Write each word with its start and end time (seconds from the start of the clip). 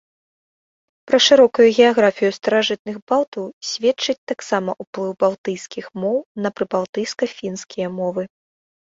Пра 1.11 1.19
шырокую 1.25 1.67
геаграфію 1.77 2.31
старажытных 2.39 2.95
балтаў 3.13 3.45
сведчыць 3.73 4.19
таксама 4.33 4.71
ўплыў 4.87 5.11
балтыйскіх 5.27 5.85
моў 6.03 6.17
на 6.47 6.57
прыбалтыйска-фінскія 6.59 7.87
мовы. 8.05 8.23